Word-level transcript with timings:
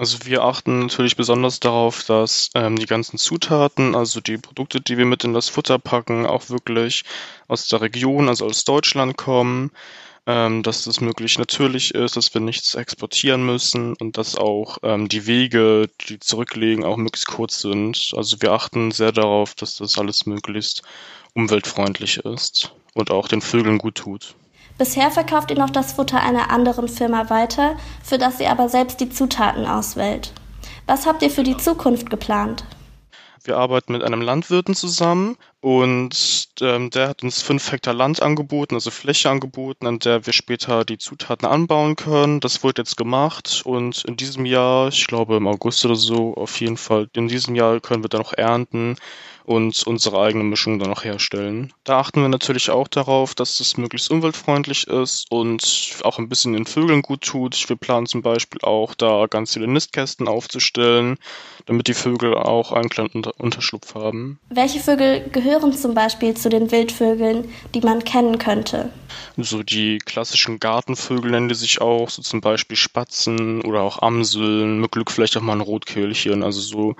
Also 0.00 0.18
wir 0.26 0.42
achten 0.44 0.78
natürlich 0.78 1.16
besonders 1.16 1.58
darauf, 1.58 2.04
dass 2.04 2.50
ähm, 2.54 2.76
die 2.76 2.86
ganzen 2.86 3.18
Zutaten, 3.18 3.96
also 3.96 4.20
die 4.20 4.38
Produkte, 4.38 4.80
die 4.80 4.96
wir 4.96 5.04
mit 5.04 5.24
in 5.24 5.34
das 5.34 5.48
Futter 5.48 5.80
packen, 5.80 6.24
auch 6.24 6.50
wirklich 6.50 7.02
aus 7.48 7.66
der 7.66 7.80
Region, 7.80 8.28
also 8.28 8.46
aus 8.46 8.64
Deutschland 8.64 9.16
kommen, 9.16 9.72
ähm, 10.28 10.62
dass 10.62 10.84
das 10.84 11.00
möglichst 11.00 11.40
natürlich 11.40 11.94
ist, 11.94 12.16
dass 12.16 12.32
wir 12.32 12.40
nichts 12.40 12.76
exportieren 12.76 13.44
müssen 13.44 13.94
und 13.94 14.16
dass 14.18 14.36
auch 14.36 14.78
ähm, 14.84 15.08
die 15.08 15.26
Wege, 15.26 15.90
die 16.08 16.20
zurücklegen, 16.20 16.84
auch 16.84 16.96
möglichst 16.96 17.26
kurz 17.26 17.58
sind. 17.58 18.12
Also 18.16 18.40
wir 18.40 18.52
achten 18.52 18.92
sehr 18.92 19.10
darauf, 19.10 19.56
dass 19.56 19.76
das 19.78 19.98
alles 19.98 20.26
möglichst 20.26 20.82
umweltfreundlich 21.34 22.18
ist 22.18 22.72
und 22.94 23.10
auch 23.10 23.26
den 23.26 23.40
Vögeln 23.40 23.78
gut 23.78 23.96
tut. 23.96 24.36
Bisher 24.78 25.10
verkauft 25.10 25.50
ihr 25.50 25.58
noch 25.58 25.70
das 25.70 25.92
Futter 25.92 26.22
einer 26.22 26.50
anderen 26.50 26.86
Firma 26.86 27.28
weiter, 27.30 27.76
für 28.04 28.16
das 28.16 28.38
ihr 28.38 28.50
aber 28.50 28.68
selbst 28.68 29.00
die 29.00 29.10
Zutaten 29.10 29.66
auswählt. 29.66 30.32
Was 30.86 31.04
habt 31.04 31.20
ihr 31.22 31.30
für 31.30 31.42
die 31.42 31.56
Zukunft 31.56 32.10
geplant? 32.10 32.64
Wir 33.42 33.56
arbeiten 33.56 33.92
mit 33.92 34.04
einem 34.04 34.20
Landwirten 34.20 34.74
zusammen 34.74 35.36
und 35.60 36.48
ähm, 36.60 36.90
der 36.90 37.08
hat 37.08 37.22
uns 37.22 37.42
fünf 37.42 37.72
Hektar 37.72 37.94
Land 37.94 38.22
angeboten, 38.22 38.74
also 38.74 38.90
Fläche 38.90 39.28
angeboten, 39.28 39.86
an 39.86 39.98
der 39.98 40.24
wir 40.24 40.32
später 40.32 40.84
die 40.84 40.98
Zutaten 40.98 41.48
anbauen 41.48 41.96
können. 41.96 42.40
Das 42.40 42.62
wurde 42.62 42.82
jetzt 42.82 42.96
gemacht 42.96 43.62
und 43.64 44.04
in 44.04 44.16
diesem 44.16 44.44
Jahr, 44.44 44.88
ich 44.88 45.06
glaube 45.06 45.36
im 45.36 45.48
August 45.48 45.84
oder 45.84 45.96
so, 45.96 46.34
auf 46.34 46.60
jeden 46.60 46.76
Fall, 46.76 47.08
in 47.14 47.28
diesem 47.28 47.56
Jahr 47.56 47.80
können 47.80 48.04
wir 48.04 48.08
dann 48.08 48.20
noch 48.20 48.34
ernten 48.34 48.96
und 49.48 49.82
unsere 49.86 50.20
eigene 50.20 50.44
Mischung 50.44 50.78
dann 50.78 50.90
noch 50.90 51.04
herstellen. 51.04 51.72
Da 51.84 52.00
achten 52.00 52.20
wir 52.20 52.28
natürlich 52.28 52.68
auch 52.68 52.86
darauf, 52.86 53.34
dass 53.34 53.60
es 53.60 53.78
möglichst 53.78 54.10
umweltfreundlich 54.10 54.86
ist 54.86 55.24
und 55.30 55.96
auch 56.04 56.18
ein 56.18 56.28
bisschen 56.28 56.52
den 56.52 56.66
Vögeln 56.66 57.00
gut 57.00 57.22
tut. 57.22 57.66
Wir 57.66 57.76
planen 57.76 58.04
zum 58.04 58.20
Beispiel 58.20 58.60
auch 58.62 58.94
da 58.94 59.26
ganz 59.26 59.54
viele 59.54 59.66
Nistkästen 59.66 60.28
aufzustellen, 60.28 61.16
damit 61.64 61.88
die 61.88 61.94
Vögel 61.94 62.34
auch 62.34 62.72
einen 62.72 62.90
kleinen 62.90 63.08
Unter 63.08 63.32
Unterschlupf 63.40 63.94
haben. 63.94 64.38
Welche 64.50 64.80
Vögel 64.80 65.26
gehören 65.30 65.47
zum 65.74 65.94
Beispiel 65.94 66.34
zu 66.34 66.48
den 66.48 66.70
Wildvögeln, 66.70 67.48
die 67.74 67.80
man 67.80 68.04
kennen 68.04 68.38
könnte? 68.38 68.90
So 69.36 69.62
die 69.62 69.98
klassischen 69.98 70.58
Gartenvögel 70.58 71.30
nennen 71.30 71.48
die 71.48 71.54
sich 71.54 71.80
auch, 71.80 72.10
so 72.10 72.22
zum 72.22 72.40
Beispiel 72.40 72.76
Spatzen 72.76 73.62
oder 73.62 73.82
auch 73.82 74.02
Amseln, 74.02 74.80
mit 74.80 74.92
Glück 74.92 75.10
vielleicht 75.10 75.36
auch 75.36 75.42
mal 75.42 75.52
ein 75.52 75.60
Rotkehlchen, 75.60 76.42
also 76.42 76.60
so 76.60 76.96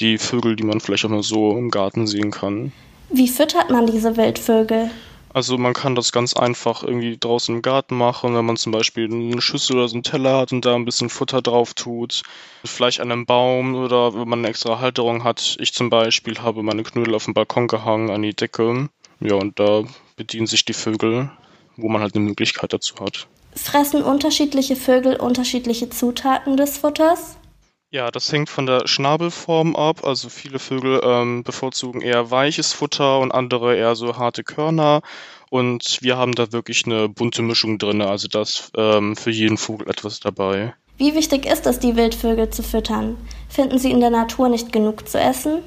die 0.00 0.18
Vögel, 0.18 0.56
die 0.56 0.64
man 0.64 0.80
vielleicht 0.80 1.04
auch 1.04 1.10
mal 1.10 1.22
so 1.22 1.56
im 1.56 1.70
Garten 1.70 2.06
sehen 2.06 2.30
kann. 2.30 2.72
Wie 3.10 3.28
füttert 3.28 3.70
man 3.70 3.86
diese 3.86 4.16
Wildvögel? 4.16 4.90
Also 5.34 5.58
man 5.58 5.74
kann 5.74 5.96
das 5.96 6.12
ganz 6.12 6.34
einfach 6.34 6.84
irgendwie 6.84 7.18
draußen 7.18 7.56
im 7.56 7.60
Garten 7.60 7.96
machen, 7.96 8.36
wenn 8.36 8.44
man 8.44 8.56
zum 8.56 8.70
Beispiel 8.70 9.12
eine 9.12 9.42
Schüssel 9.42 9.76
oder 9.76 9.88
so 9.88 9.96
einen 9.96 10.04
Teller 10.04 10.38
hat 10.38 10.52
und 10.52 10.64
da 10.64 10.76
ein 10.76 10.84
bisschen 10.84 11.10
Futter 11.10 11.42
drauf 11.42 11.74
tut. 11.74 12.22
Vielleicht 12.64 13.00
an 13.00 13.10
einem 13.10 13.26
Baum 13.26 13.74
oder 13.74 14.14
wenn 14.14 14.28
man 14.28 14.38
eine 14.38 14.48
extra 14.48 14.78
Halterung 14.78 15.24
hat. 15.24 15.56
Ich 15.58 15.74
zum 15.74 15.90
Beispiel 15.90 16.38
habe 16.38 16.62
meine 16.62 16.84
Knödel 16.84 17.16
auf 17.16 17.24
dem 17.24 17.34
Balkon 17.34 17.66
gehangen 17.66 18.10
an 18.10 18.22
die 18.22 18.32
Decke. 18.32 18.88
Ja, 19.18 19.34
und 19.34 19.58
da 19.58 19.82
bedienen 20.14 20.46
sich 20.46 20.64
die 20.64 20.72
Vögel, 20.72 21.32
wo 21.76 21.88
man 21.88 22.00
halt 22.00 22.14
eine 22.14 22.24
Möglichkeit 22.24 22.72
dazu 22.72 22.94
hat. 23.00 23.26
Fressen 23.56 24.04
unterschiedliche 24.04 24.76
Vögel 24.76 25.16
unterschiedliche 25.16 25.90
Zutaten 25.90 26.56
des 26.56 26.78
Futters? 26.78 27.38
Ja, 27.94 28.10
das 28.10 28.32
hängt 28.32 28.50
von 28.50 28.66
der 28.66 28.88
Schnabelform 28.88 29.76
ab. 29.76 30.02
Also 30.02 30.28
viele 30.28 30.58
Vögel 30.58 31.00
ähm, 31.04 31.44
bevorzugen 31.44 32.00
eher 32.00 32.28
weiches 32.28 32.72
Futter 32.72 33.20
und 33.20 33.30
andere 33.30 33.76
eher 33.76 33.94
so 33.94 34.16
harte 34.16 34.42
Körner. 34.42 35.00
Und 35.48 35.98
wir 36.00 36.16
haben 36.16 36.32
da 36.32 36.50
wirklich 36.50 36.86
eine 36.86 37.08
bunte 37.08 37.42
Mischung 37.42 37.78
drin. 37.78 38.02
Also 38.02 38.26
da 38.26 38.42
ist 38.42 38.72
ähm, 38.76 39.14
für 39.14 39.30
jeden 39.30 39.58
Vogel 39.58 39.88
etwas 39.88 40.18
dabei. 40.18 40.74
Wie 40.96 41.14
wichtig 41.14 41.46
ist 41.46 41.68
es, 41.68 41.78
die 41.78 41.94
Wildvögel 41.94 42.50
zu 42.50 42.64
füttern? 42.64 43.16
Finden 43.48 43.78
sie 43.78 43.92
in 43.92 44.00
der 44.00 44.10
Natur 44.10 44.48
nicht 44.48 44.72
genug 44.72 45.08
zu 45.08 45.20
essen? 45.20 45.62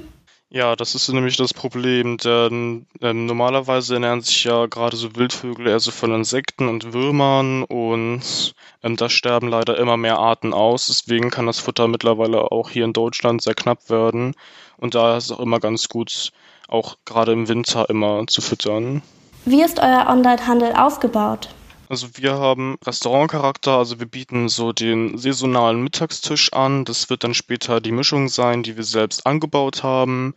Ja, 0.50 0.76
das 0.76 0.94
ist 0.94 1.08
nämlich 1.10 1.36
das 1.36 1.52
Problem, 1.52 2.16
denn 2.16 2.86
ähm, 3.02 3.26
normalerweise 3.26 3.94
ernähren 3.94 4.22
sich 4.22 4.44
ja 4.44 4.64
gerade 4.64 4.96
so 4.96 5.14
Wildvögel 5.14 5.66
eher 5.66 5.78
so 5.78 5.90
von 5.90 6.14
Insekten 6.14 6.68
und 6.68 6.94
Würmern 6.94 7.64
und 7.64 8.54
ähm, 8.82 8.96
da 8.96 9.10
sterben 9.10 9.48
leider 9.48 9.76
immer 9.76 9.98
mehr 9.98 10.18
Arten 10.18 10.54
aus. 10.54 10.86
Deswegen 10.86 11.28
kann 11.28 11.44
das 11.44 11.58
Futter 11.58 11.86
mittlerweile 11.86 12.50
auch 12.50 12.70
hier 12.70 12.86
in 12.86 12.94
Deutschland 12.94 13.42
sehr 13.42 13.54
knapp 13.54 13.90
werden 13.90 14.34
und 14.78 14.94
da 14.94 15.18
ist 15.18 15.24
es 15.24 15.32
auch 15.32 15.40
immer 15.40 15.60
ganz 15.60 15.88
gut, 15.90 16.32
auch 16.66 16.96
gerade 17.04 17.32
im 17.32 17.46
Winter 17.48 17.90
immer 17.90 18.26
zu 18.26 18.40
füttern. 18.40 19.02
Wie 19.44 19.62
ist 19.62 19.78
euer 19.78 20.06
Online-Handel 20.08 20.72
aufgebaut? 20.72 21.50
Also 21.88 22.08
wir 22.18 22.34
haben 22.34 22.76
Restaurantcharakter, 22.84 23.78
also 23.78 23.98
wir 23.98 24.06
bieten 24.06 24.50
so 24.50 24.72
den 24.72 25.16
saisonalen 25.16 25.82
Mittagstisch 25.82 26.52
an. 26.52 26.84
Das 26.84 27.08
wird 27.08 27.24
dann 27.24 27.32
später 27.32 27.80
die 27.80 27.92
Mischung 27.92 28.28
sein, 28.28 28.62
die 28.62 28.76
wir 28.76 28.84
selbst 28.84 29.26
angebaut 29.26 29.82
haben. 29.82 30.34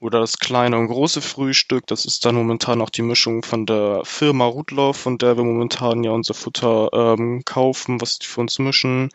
Oder 0.00 0.20
das 0.20 0.38
kleine 0.38 0.78
und 0.78 0.86
große 0.86 1.20
Frühstück, 1.20 1.86
das 1.88 2.04
ist 2.04 2.24
dann 2.24 2.36
momentan 2.36 2.80
auch 2.80 2.90
die 2.90 3.02
Mischung 3.02 3.42
von 3.42 3.66
der 3.66 4.02
Firma 4.04 4.46
Rudloff, 4.46 4.96
von 4.96 5.18
der 5.18 5.36
wir 5.36 5.42
momentan 5.42 6.04
ja 6.04 6.12
unser 6.12 6.34
Futter 6.34 6.90
ähm, 6.92 7.42
kaufen, 7.44 8.00
was 8.00 8.20
die 8.20 8.26
für 8.26 8.42
uns 8.42 8.60
mischen. 8.60 9.10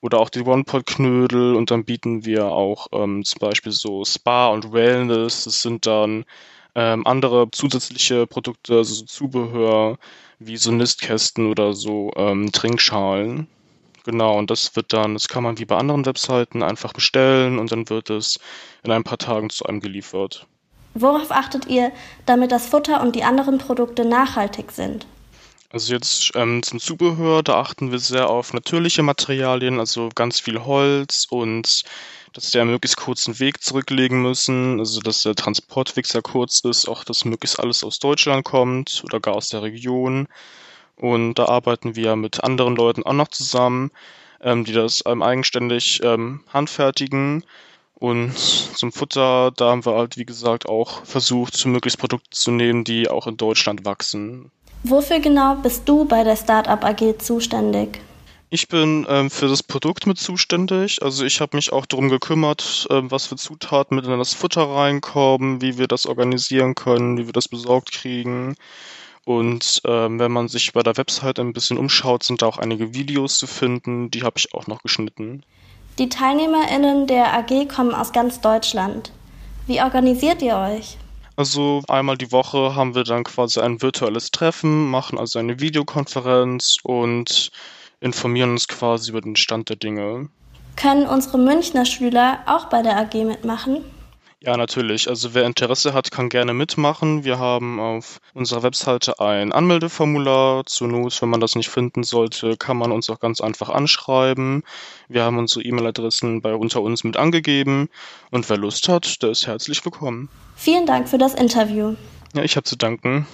Oder 0.00 0.18
auch 0.20 0.30
die 0.30 0.40
One-Pot-Knödel 0.40 1.54
und 1.56 1.70
dann 1.70 1.84
bieten 1.84 2.24
wir 2.24 2.46
auch 2.46 2.86
ähm, 2.92 3.24
zum 3.24 3.40
Beispiel 3.40 3.72
so 3.72 4.04
Spa 4.06 4.48
und 4.48 4.72
Wellness. 4.72 5.44
Das 5.44 5.60
sind 5.60 5.84
dann 5.84 6.24
ähm, 6.78 7.04
andere 7.08 7.50
zusätzliche 7.50 8.28
Produkte, 8.28 8.76
also 8.76 8.94
so 8.94 9.04
Zubehör, 9.04 9.98
wie 10.38 10.56
so 10.56 10.70
Nistkästen 10.70 11.50
oder 11.50 11.72
so 11.72 12.12
ähm, 12.14 12.52
Trinkschalen. 12.52 13.48
Genau, 14.04 14.38
und 14.38 14.48
das 14.48 14.76
wird 14.76 14.92
dann, 14.92 15.14
das 15.14 15.26
kann 15.26 15.42
man 15.42 15.58
wie 15.58 15.64
bei 15.64 15.76
anderen 15.76 16.06
Webseiten 16.06 16.62
einfach 16.62 16.92
bestellen 16.92 17.58
und 17.58 17.72
dann 17.72 17.90
wird 17.90 18.10
es 18.10 18.38
in 18.84 18.92
ein 18.92 19.02
paar 19.02 19.18
Tagen 19.18 19.50
zu 19.50 19.64
einem 19.66 19.80
geliefert. 19.80 20.46
Worauf 20.94 21.32
achtet 21.32 21.66
ihr, 21.66 21.90
damit 22.26 22.52
das 22.52 22.68
Futter 22.68 23.02
und 23.02 23.16
die 23.16 23.24
anderen 23.24 23.58
Produkte 23.58 24.04
nachhaltig 24.04 24.70
sind? 24.70 25.04
Also 25.70 25.92
jetzt 25.92 26.30
ähm, 26.36 26.62
zum 26.62 26.78
Zubehör, 26.78 27.42
da 27.42 27.60
achten 27.60 27.90
wir 27.90 27.98
sehr 27.98 28.30
auf 28.30 28.54
natürliche 28.54 29.02
Materialien, 29.02 29.80
also 29.80 30.10
ganz 30.14 30.38
viel 30.38 30.64
Holz 30.64 31.26
und 31.28 31.82
dass 32.32 32.50
der 32.50 32.64
möglichst 32.64 32.96
kurzen 32.96 33.38
Weg 33.38 33.62
zurücklegen 33.62 34.22
müssen, 34.22 34.78
also 34.78 35.00
dass 35.00 35.22
der 35.22 35.34
Transportweg 35.34 36.06
sehr 36.06 36.22
kurz 36.22 36.60
ist, 36.60 36.88
auch 36.88 37.04
dass 37.04 37.24
möglichst 37.24 37.58
alles 37.58 37.84
aus 37.84 37.98
Deutschland 37.98 38.44
kommt 38.44 39.02
oder 39.04 39.20
gar 39.20 39.34
aus 39.34 39.48
der 39.48 39.62
Region. 39.62 40.28
Und 40.96 41.34
da 41.34 41.46
arbeiten 41.46 41.96
wir 41.96 42.16
mit 42.16 42.42
anderen 42.42 42.76
Leuten 42.76 43.04
auch 43.04 43.12
noch 43.12 43.28
zusammen, 43.28 43.90
ähm, 44.40 44.64
die 44.64 44.72
das 44.72 45.02
ähm, 45.06 45.22
eigenständig 45.22 46.00
ähm, 46.02 46.40
handfertigen. 46.52 47.44
Und 47.94 48.36
zum 48.38 48.92
Futter, 48.92 49.50
da 49.56 49.70
haben 49.70 49.84
wir 49.84 49.94
halt, 49.94 50.16
wie 50.16 50.24
gesagt, 50.24 50.68
auch 50.68 51.04
versucht, 51.04 51.66
möglichst 51.66 51.98
Produkte 51.98 52.30
zu 52.30 52.50
nehmen, 52.50 52.84
die 52.84 53.08
auch 53.08 53.26
in 53.26 53.36
Deutschland 53.36 53.84
wachsen. 53.84 54.52
Wofür 54.84 55.18
genau 55.18 55.56
bist 55.56 55.88
du 55.88 56.04
bei 56.04 56.22
der 56.22 56.36
Startup 56.36 56.84
AG 56.84 57.18
zuständig? 57.18 58.00
Ich 58.50 58.68
bin 58.68 59.06
ähm, 59.10 59.30
für 59.30 59.46
das 59.46 59.62
Produkt 59.62 60.06
mit 60.06 60.18
zuständig. 60.18 61.02
Also 61.02 61.24
ich 61.24 61.40
habe 61.40 61.56
mich 61.56 61.70
auch 61.72 61.84
darum 61.84 62.08
gekümmert, 62.08 62.86
ähm, 62.90 63.10
was 63.10 63.26
für 63.26 63.36
Zutaten 63.36 63.94
mit 63.94 64.06
in 64.06 64.18
das 64.18 64.32
Futter 64.32 64.62
reinkommen, 64.62 65.60
wie 65.60 65.76
wir 65.76 65.86
das 65.86 66.06
organisieren 66.06 66.74
können, 66.74 67.18
wie 67.18 67.26
wir 67.26 67.34
das 67.34 67.48
besorgt 67.48 67.92
kriegen. 67.92 68.54
Und 69.26 69.82
ähm, 69.84 70.18
wenn 70.18 70.32
man 70.32 70.48
sich 70.48 70.72
bei 70.72 70.82
der 70.82 70.96
Website 70.96 71.38
ein 71.38 71.52
bisschen 71.52 71.76
umschaut, 71.76 72.22
sind 72.22 72.40
da 72.40 72.46
auch 72.46 72.56
einige 72.56 72.94
Videos 72.94 73.38
zu 73.38 73.46
finden. 73.46 74.10
Die 74.10 74.22
habe 74.22 74.38
ich 74.38 74.54
auch 74.54 74.66
noch 74.66 74.82
geschnitten. 74.82 75.42
Die 75.98 76.08
TeilnehmerInnen 76.08 77.06
der 77.06 77.34
AG 77.34 77.68
kommen 77.68 77.94
aus 77.94 78.12
ganz 78.12 78.40
Deutschland. 78.40 79.12
Wie 79.66 79.82
organisiert 79.82 80.40
ihr 80.40 80.56
euch? 80.56 80.96
Also 81.36 81.82
einmal 81.88 82.16
die 82.16 82.32
Woche 82.32 82.74
haben 82.74 82.94
wir 82.94 83.04
dann 83.04 83.24
quasi 83.24 83.60
ein 83.60 83.82
virtuelles 83.82 84.30
Treffen, 84.30 84.90
machen 84.90 85.18
also 85.18 85.38
eine 85.38 85.60
Videokonferenz 85.60 86.78
und 86.82 87.50
informieren 88.00 88.50
uns 88.50 88.68
quasi 88.68 89.10
über 89.10 89.20
den 89.20 89.36
Stand 89.36 89.68
der 89.68 89.76
Dinge. 89.76 90.28
Können 90.76 91.06
unsere 91.06 91.38
Münchner 91.38 91.84
Schüler 91.84 92.40
auch 92.46 92.66
bei 92.66 92.82
der 92.82 92.96
AG 92.96 93.14
mitmachen? 93.24 93.84
Ja, 94.40 94.56
natürlich. 94.56 95.08
Also 95.08 95.34
wer 95.34 95.44
Interesse 95.44 95.92
hat, 95.94 96.12
kann 96.12 96.28
gerne 96.28 96.54
mitmachen. 96.54 97.24
Wir 97.24 97.40
haben 97.40 97.80
auf 97.80 98.20
unserer 98.34 98.62
Webseite 98.62 99.18
ein 99.18 99.52
Anmeldeformular. 99.52 100.64
Zur 100.64 100.86
Not, 100.86 101.20
wenn 101.20 101.28
man 101.28 101.40
das 101.40 101.56
nicht 101.56 101.68
finden 101.68 102.04
sollte, 102.04 102.56
kann 102.56 102.76
man 102.76 102.92
uns 102.92 103.10
auch 103.10 103.18
ganz 103.18 103.40
einfach 103.40 103.68
anschreiben. 103.68 104.62
Wir 105.08 105.24
haben 105.24 105.38
unsere 105.38 105.64
E-Mail-Adressen 105.64 106.40
bei 106.40 106.54
unter 106.54 106.82
uns 106.82 107.02
mit 107.02 107.16
angegeben. 107.16 107.88
Und 108.30 108.48
wer 108.48 108.58
Lust 108.58 108.88
hat, 108.88 109.20
der 109.24 109.30
ist 109.30 109.48
herzlich 109.48 109.84
willkommen. 109.84 110.28
Vielen 110.54 110.86
Dank 110.86 111.08
für 111.08 111.18
das 111.18 111.34
Interview. 111.34 111.96
Ja, 112.32 112.44
ich 112.44 112.54
habe 112.54 112.64
zu 112.64 112.76
danken. 112.76 113.26